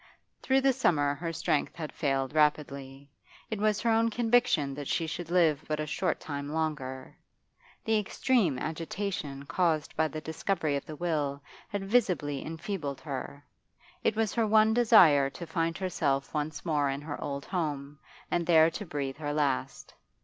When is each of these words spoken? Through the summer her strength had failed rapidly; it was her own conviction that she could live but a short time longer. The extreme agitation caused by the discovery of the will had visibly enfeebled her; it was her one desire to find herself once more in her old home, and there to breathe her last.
Through 0.41 0.61
the 0.61 0.73
summer 0.73 1.13
her 1.13 1.31
strength 1.31 1.75
had 1.75 1.91
failed 1.93 2.33
rapidly; 2.33 3.11
it 3.51 3.59
was 3.59 3.79
her 3.81 3.91
own 3.91 4.09
conviction 4.09 4.73
that 4.73 4.87
she 4.87 5.07
could 5.07 5.29
live 5.29 5.63
but 5.67 5.79
a 5.79 5.85
short 5.85 6.19
time 6.19 6.49
longer. 6.49 7.15
The 7.85 7.99
extreme 7.99 8.57
agitation 8.57 9.45
caused 9.45 9.95
by 9.95 10.07
the 10.07 10.19
discovery 10.19 10.75
of 10.75 10.87
the 10.87 10.95
will 10.95 11.43
had 11.67 11.85
visibly 11.85 12.43
enfeebled 12.43 13.01
her; 13.01 13.45
it 14.03 14.15
was 14.15 14.33
her 14.33 14.47
one 14.47 14.73
desire 14.73 15.29
to 15.29 15.45
find 15.45 15.77
herself 15.77 16.33
once 16.33 16.65
more 16.65 16.89
in 16.89 17.01
her 17.01 17.23
old 17.23 17.45
home, 17.45 17.99
and 18.31 18.47
there 18.47 18.71
to 18.71 18.85
breathe 18.87 19.17
her 19.17 19.33
last. 19.35 19.93